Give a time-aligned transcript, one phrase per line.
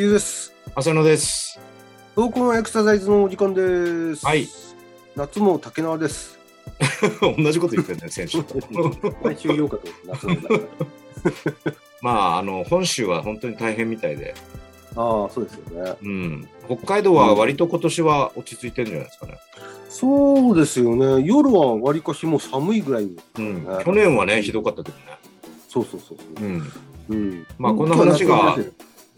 [0.00, 0.54] 球です。
[0.74, 1.60] 浅野です。
[2.14, 4.24] 投稿のエクササイズのお時間です。
[4.24, 4.48] はい。
[5.14, 6.38] 夏も竹縄です。
[7.20, 8.54] 同じこと言ってるね、先週と。
[9.22, 10.26] 毎週言おうかと夏。
[12.00, 14.34] まあ、あの、本州は本当に大変みたいで、
[14.96, 15.94] ああ、そうですよね。
[16.02, 16.48] うん。
[16.66, 19.38] 北海道は割と今年は落ち着いてるんじゃないですかね。
[19.90, 21.22] そうですよね。
[21.26, 23.18] 夜はわりかしもう寒いぐらいに。
[23.36, 23.84] うんね。
[23.84, 25.04] 去年はね、ひどかったけどね。
[25.68, 26.48] そうそうそうそうう。
[26.48, 26.72] ん。
[27.10, 27.46] うん。
[27.58, 28.56] まあこんな話が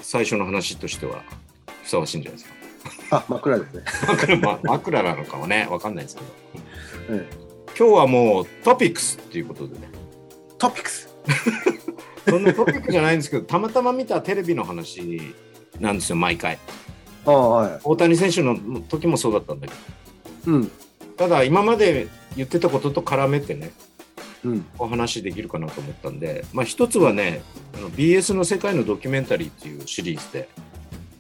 [0.03, 1.23] 最初の話としては
[1.83, 2.53] ふさわしいんじゃないです
[3.11, 3.83] あ、枕ですね。
[3.83, 4.37] か。
[4.37, 6.27] まあ、枕なのかはね、わかんないですけど。
[7.11, 7.29] え
[7.79, 9.89] 今日はもうトピックスっていうことでね。
[10.59, 11.09] トピックス？
[12.29, 15.35] そんなトピックじゃないんですけど、たまたま見たテレビの話
[15.81, 16.59] なんですよ、毎回。
[17.27, 17.81] ああ、はい。
[17.85, 18.57] 大谷選手の
[18.89, 19.75] 時もそうだったんだけ
[20.47, 20.53] ど。
[20.53, 20.71] うん。
[21.17, 23.73] ただ今まで言ってたことと絡めてねうん。
[24.79, 27.43] お話できるかなと思ったんで、まあ、一つはね
[27.75, 30.49] あの BS の「世界のドキュメンタリー」っていうシリーズで、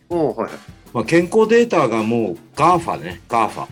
[0.08, 0.50] おはい。
[0.92, 3.66] まあ、健康データがもう GAFA ね GAFA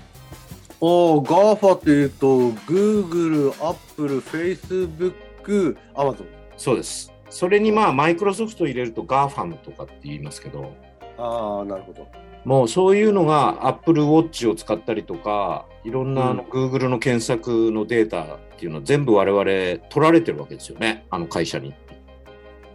[0.80, 6.24] おー、ガーファっていうと、Google、Apple、Facebook、Amazon。
[6.56, 10.72] そうですそれにまあマイクロソフト入れると GAFAM とかって言いますけど
[11.18, 12.08] ああ、なるほど。
[12.44, 19.44] もうそういうのが Apple Watch を使ったりとかいろんなあのうん Google の検索のデータっていうのは全部我々
[19.88, 21.74] 取られてるわけですよねあの会社に。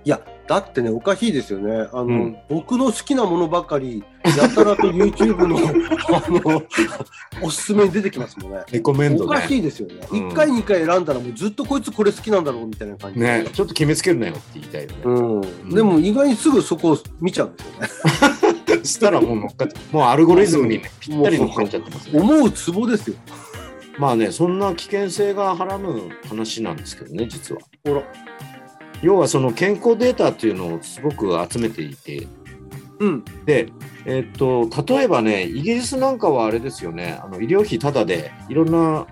[0.06, 1.88] いや、だってね、おかしいですよね。
[1.92, 4.04] あの、うん僕の好きなものばかり、
[4.38, 6.62] やたらと YouTube の、あの、
[7.42, 8.60] おすすめに出てきますもんね。
[8.72, 9.48] レコメンドおかね。
[9.48, 9.96] しいですよね。
[10.12, 13.26] うん1回、2回選んだら、もうずっとこいつこれ好きなんだろうみたいな感じで。
[13.26, 14.96] ね、ちょっと決めつけるなよって言いたいよね。
[15.64, 15.70] うん。
[15.72, 18.35] でも、意外にすぐそこを見ちゃうんですよね。
[18.86, 22.20] したらもう乗っかって、もうアルゴリズムにね、ぴったり乗っかっちゃってますね。
[22.20, 23.16] 思うツボですよ。
[23.98, 27.62] まあね、そんな危険性がはらむ話なんですけどね、実は。
[27.86, 28.04] ほら。
[29.02, 32.28] 要はその健康データっていうのをすごく集めていて、
[33.00, 33.26] うん。
[33.46, 33.70] で、
[34.06, 39.06] えっと、例えばね、イギリスなんかはあれですよね、あの医療費ただでいろんな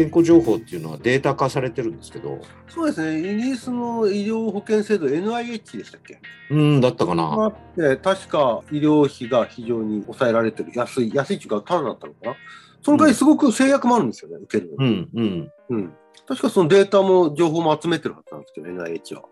[0.00, 3.18] 健康情報っていうのはデータ化されてるんですけど、そうですね。
[3.18, 6.18] イギリスの医療保険制度、NIH でしたっけ？
[6.50, 7.24] うん、だったかな。
[7.24, 10.72] あって、確か医療費が非常に抑えられてる。
[10.74, 12.36] 安い、安いっていうか、ただだったのかな？
[12.82, 14.74] その代わりすごく制約もあるんですよね、受ける。
[14.78, 15.52] うん、うん。
[15.68, 15.92] うん。
[16.26, 19.24] 確かそのデータも情報も集めてるはずなんですけど、NIH は。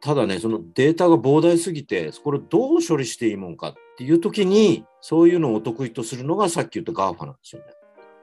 [0.00, 7.66] ただね、そのデータが膨大すぎて、これをどう処理していいもんかっていう時に、そういうのをお得意とするのがさっき言った GAFA なんですよね。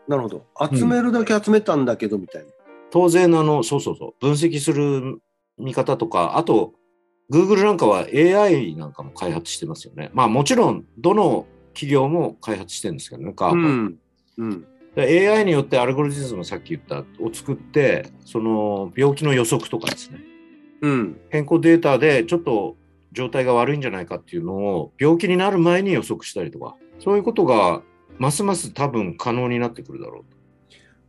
[0.07, 0.45] なるほど。
[0.73, 2.47] 集めるだけ集めたんだけど、みたいな。
[2.91, 5.19] 当然、あの、そうそうそう、分析する
[5.57, 6.73] 見方とか、あと、
[7.31, 10.11] Google なんかは AI なんかも開発してますよね。
[10.13, 13.53] まあもちろん、どの企業も開発してるんですけどね、GAFA。
[13.53, 13.99] うん。
[14.37, 14.67] うん。
[14.95, 20.19] で AI によってアルゴリズムさっき言ったを作って、その病気の予測とかですね、
[20.81, 21.21] うん。
[21.31, 22.75] 健康データでちょっと
[23.13, 27.81] 状態が悪いんじゃないかっていうのを病気になる前に予測したりとか、そういうことが
[28.17, 30.37] ますます多分可能になってくるだろうと。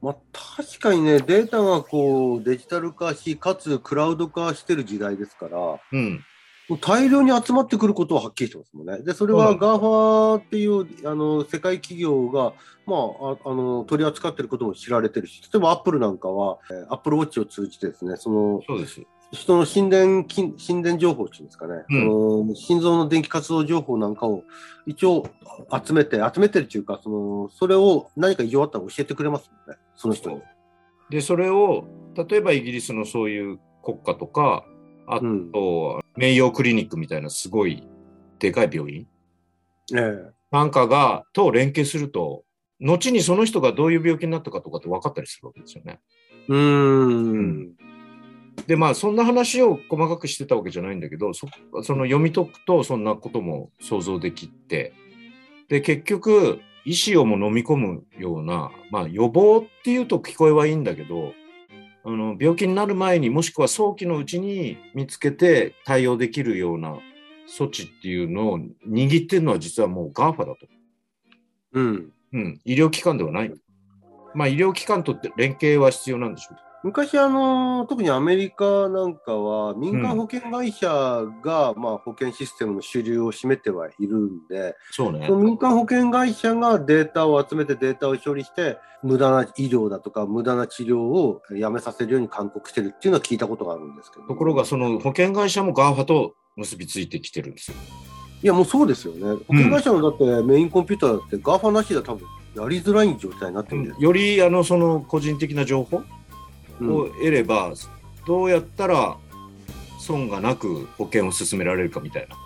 [0.02, 6.24] まあ、確かにね、データがこうデジタル化し、かつクラウド化してる時代ですから、もうん。
[6.70, 8.98] う大量に集まってくることははっきりしてますもんね。
[8.98, 12.52] で、それはうん GAFA っていうあの世界企業が、
[12.86, 19.02] まあ、ああの取り扱ってることも知られてるし、例えばアップルなんかは、えー、Apple Watch を通じてですね、そのそうです。
[19.32, 22.00] 人の心電筋心電情報っていうんですかね、うん。
[22.00, 24.44] その心臓の電気活動情報なんかを
[24.87, 25.26] 一応
[25.84, 30.43] 集めて、集めてるっていうか、そのそれを何か異常あったら教えてくれますもんね、その人に。
[31.10, 31.84] で、それを、
[32.15, 34.65] 例えばイギリスのそういう国家とか、
[35.06, 35.50] あうん。
[35.50, 37.82] と、名誉クリニックみたいなすごい
[38.38, 39.06] でかい病院？
[39.94, 40.32] ええ。
[40.50, 42.44] なんかが、と連携すると、
[42.81, 46.00] 後にその人がどういう病気になったかとかって分かったりするわけですよね。
[46.49, 47.76] うーん。
[48.67, 51.47] でまあそんな話を細かくしてたわけじゃないんだけどそ
[51.82, 54.94] その読み解くとそんなことも想像できて
[55.69, 61.32] で結局医師をも飲み込むような、まあ、予防っていうと聞こえはいいんだけど
[62.05, 66.99] あの病気になる前にもしくは早期のうちに見つけて対応できるような
[67.49, 68.58] 措置っていうのを
[68.88, 70.56] 握ってるのは実はもう GAFA だと、
[71.75, 72.12] うん。
[72.32, 73.53] うん、医療機関ではない。
[74.35, 80.88] まあ医療機関とって連携は必要なんでしょう昔、あの、特にアメリカなんかは、民間保険会社
[81.43, 94.26] が、まあ、保険システムの主流を占めてはいるんで、そうねその民間保険会社がデータを集めてデータを処理して、無駄な医療だとか、無駄な治療をやめさせるように勧告してるっていうのは聞いたことがあるんですけど。
[94.26, 97.76] ところがその保険会社も GAFA と結びついてきてるんですよ。
[98.43, 99.44] いや、もうそうですよね。
[99.46, 102.26] 保険会社のだってメインコンピューターだって、 GAFA なしでは多分
[102.56, 104.08] やりづらい状態になってるんですよ。
[104.08, 106.21] よりあのその個人的な情報うん
[106.88, 107.73] を得れば、
[108.26, 109.17] どうやったら
[109.99, 112.37] 損がなく保険を進められるかみたいな。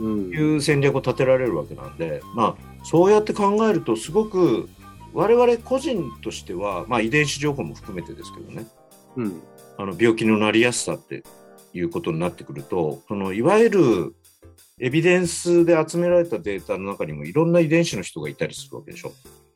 [0.00, 0.30] うん。
[0.30, 4.68] いう戦略を立てられるわけなんで、まあ、そうやって考えるとすごく
[5.12, 8.66] 我々個人としては、まあ、遺伝子情報も含めてですけどね。
[9.16, 9.42] うん。
[9.78, 11.24] あの病気のなりやすさって
[11.72, 14.14] いうことになってくるとそのいわゆる
[14.78, 19.12] エビデンスで集められたデータの中にもいろんな遺伝子の人がいたりするわけでしょ。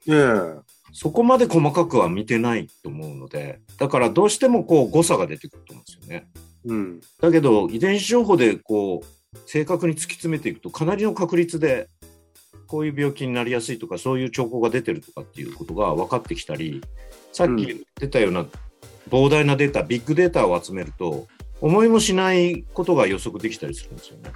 [0.08, 6.26] ええそこまで細かくは見てないと思うので、だからどうしてもこう誤差が出てくると思うんですよね。
[6.64, 11.88] うんだけど遺伝子情報でこう正確に突き詰めていくとかなりの確率で
[12.66, 16.82] こういう病気になりやすいとかそういう兆候が出てるとかっていうことが分かってきたり
[17.32, 18.46] さっき出たような
[19.10, 21.28] 膨大なデータ、ビッグデータを集めると
[21.60, 24.30] 思いもしないことが予測できたりするんですよね。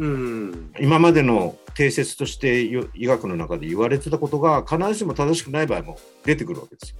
[0.00, 2.62] うん今までの定説として
[2.94, 6.96] 医学の中で言われてたことが必ずしも正しくない場合も出てくるわけですよ。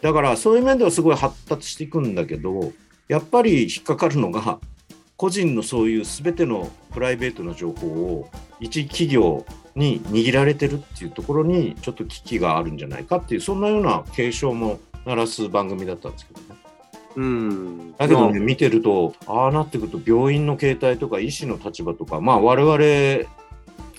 [0.00, 2.72] だからそういう面ではすごい発達していくんだけど
[3.08, 4.58] やっぱり引っかかるのが
[5.18, 9.44] 個人のそういう全てのプライベートな情報を一企業
[9.74, 16.57] に握られてるっていうところにちょっと危機があるんじゃないかっていうそんなような警鐘も鳴らす番組だったんですけどね。
[17.16, 23.28] うんだけどね、見てると、ああなってくると、病院の形態とか医師の立場とか、まあ、我々、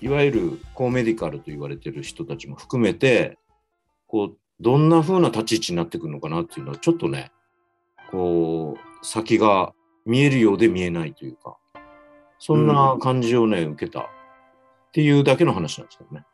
[0.01, 3.38] いわゆるコーメディカルと言われてる人たちも含めて、
[4.07, 7.31] こう、どんな風な立ち位置になってくるのかなっていうのは、ちょっとね、
[8.11, 9.73] こう、先が
[10.05, 11.57] 見えるようで見えないというか、
[12.39, 14.05] そんな感じをね、受けたっ
[14.94, 16.25] ていうだけの話なんですけどね。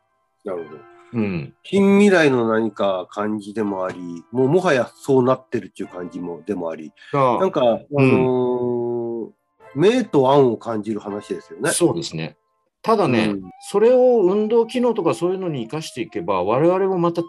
[0.44, 0.95] なるほど。
[1.12, 1.54] うん。
[1.62, 3.98] 近未来の何か感じでもあり、
[4.32, 9.30] もうもはやそうなってるっていう感じもでもあり、がなんか、あのー
[9.74, 11.70] 明と暗を感じる話ですよね。
[11.70, 12.38] そうですね。
[12.80, 17.24] ただね、うんそれを運動機能とかそういうのに生かしていけば、我々もまた違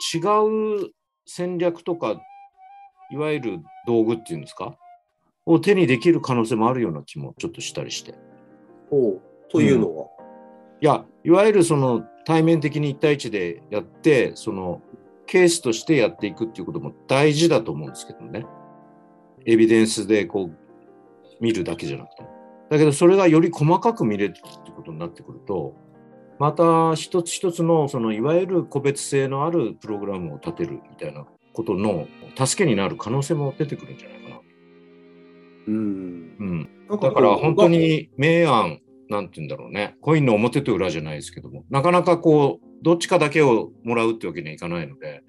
[0.86, 0.92] う
[1.26, 2.22] 戦略とか、
[3.12, 4.78] いわゆる道具っていうんですか、
[5.46, 8.14] を手にできる可能性もあるような気もちょっとしたりして。
[8.90, 9.22] ほう
[9.52, 10.06] というのは？
[10.80, 14.82] いや、いわゆるその対面的に1対1でやって、その
[15.28, 18.46] ケースとしてやっていくっていうことも大事だと思うんですけどね。
[19.46, 20.58] エビデンスでこう
[21.40, 22.24] 見るだけじゃなくて。
[22.70, 24.42] だけどそれがより細かく見れるって
[24.76, 25.74] ことになってくると、
[26.38, 34.36] また一つ一つのそのいわゆる個別性のあるプログラムを立てるみたいなことの助けになる可能性も出てくるんじゃないかな。
[35.68, 36.36] うん。
[36.40, 45.24] うんだから本当、に明暗、なんて言うんだろうね、コインの表と裏じゃないですけども、なかなかこう、どっちかだけをもらうってわけにはいかないので、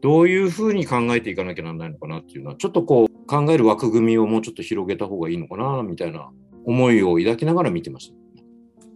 [0.00, 6.30] どういうふうに考えていかなきゃなんないのかなっていうのは、ちょっとこう、考える枠組みをもうちょっと広げた方がいいのかな、みたいな
[6.64, 8.12] 思いを抱きながら見てまし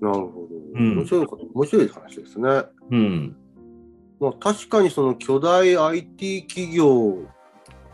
[0.00, 0.06] た。
[0.08, 0.48] なるほど。
[0.74, 2.48] うん面白いこと、面白い話ですね。
[2.90, 3.36] うん。
[4.20, 7.18] まあ、確かにその巨大 IT 企業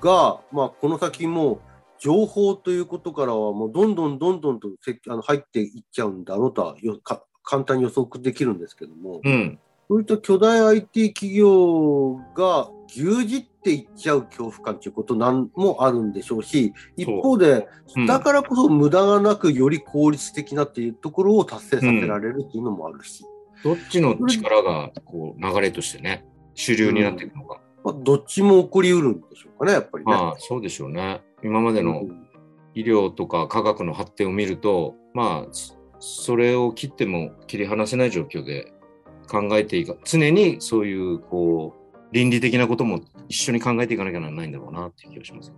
[0.01, 1.61] が、まあ、この先も
[2.03, 9.61] 情報ということからはもうどんどんどんどんとせあの入っていっちゃうんだろうとはよか簡単に予測できるんですけども、うん。
[9.89, 23.25] そういった巨大 IT 企業が牛耳っていっちゃう恐怖感ということなんもあるんでしょうし、一方で、うんだからこそ無駄がなくより効率的なっていうところを達成させられるっていうのもあるし、
[23.63, 27.61] どっちの力が、こう、流れとしてね、主流になっていくのか。
[27.85, 30.13] まあ、どっちも起こりうるんでしょうかね、やっぱりね。
[30.13, 31.23] まあ、そうでしょうね。
[31.45, 32.23] 今までのうん
[32.75, 38.73] 医療とか科学の発展を見ると、まあ、そそれを切っても切り離せない状況で
[39.31, 45.53] 考えていか、常にそういう、こう、倫理的なことも一緒に考えていかなきゃならないんだろうなっていう気がします。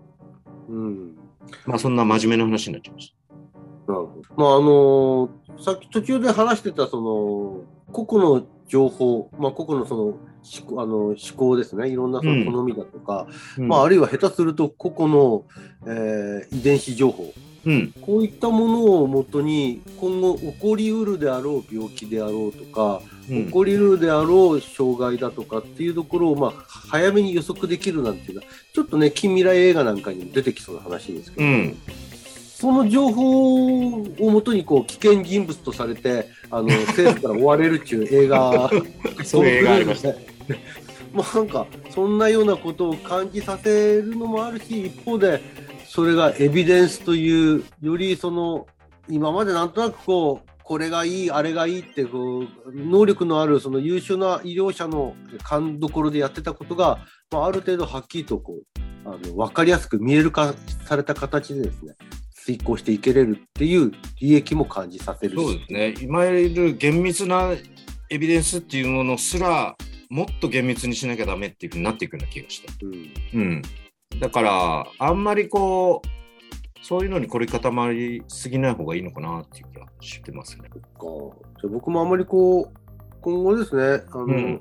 [0.68, 1.16] うん
[1.64, 3.14] まあ、そんな真面目な話になっちゃいまし
[3.88, 4.22] なるほど。
[4.36, 5.30] まああの
[5.62, 10.18] さっき途中で話してたその個々の情報、まあ、個々のその思
[10.66, 13.62] 考あの思考ですね、いろんなその好みだとか、た。
[13.62, 15.44] まあ、あるいは下手すると個々の、
[15.86, 17.32] えー遺伝子情報、
[17.66, 23.46] うん、こういったものをもとに今後起こりうるであろう病気であろうとか、うん。
[23.46, 31.76] 起こりうるであろう障害だとかっていうところを、まあ、早めに予測できるなんていうのは、ちょっとね、近未来映画なんかにも出てきそうな話ですけど、うん。
[32.64, 38.70] その情報をもとにこう危険人物とされてあの政府から追われるっていう映画
[39.24, 40.08] そういう映画ありました。
[41.12, 45.40] まあなんかそんなようなことを感じさせるのもあるし一方で
[45.86, 48.66] それがエビデンスというよりその
[49.08, 58.73] 今までなんとなくこうこれがいいあれがいいってこう能力のあるその優秀な医療者の勘どころでやってたことが、まあ、ある程度はっきりとこう
[59.04, 60.54] あの分かりやすく見える化
[60.86, 61.94] された形でですね
[62.44, 65.94] 遂行していけれるっていう利益も感じさせるしそうですね。
[66.00, 67.52] いわゆる厳密な
[68.10, 69.74] エビデンスっていうものすら、
[70.10, 72.68] もっと厳密にしなきゃダメっていうふうになっていくような気がして。
[72.84, 73.62] うんうん。
[74.20, 80.68] だから、あんまりこう、そういうのに凝り固まりすぎない方がいいのかなっていう気がしてますね。
[80.68, 80.80] かじゃ
[81.64, 82.83] あ僕もあまりこう
[83.24, 84.60] 今後ですねあの、うん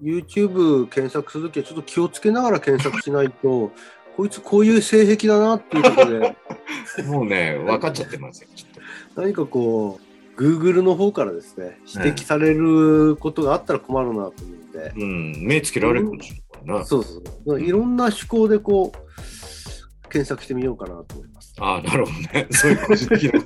[0.00, 3.72] YouTube 検索するときはちょっと気をつけながら検索しないと
[4.16, 6.36] こいつこういう性癖だなっていうことで
[7.08, 8.80] もうね、分かっちゃってますよ、きっと。
[9.20, 9.98] 何かこ
[10.36, 16.84] う Google の方からですね指摘されることがあったら困るなと思うんで、うん、目つけられるかもしれないな。
[16.84, 22.46] そうそうそういろんな趣向でこう検索してみようかなと思いますああ、なるほどね。
[22.50, 23.42] そういう感じできる。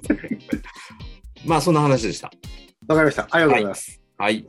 [1.46, 2.30] まあ、そんな話でした。
[2.90, 4.44] わかりましたありがとうございます、はい。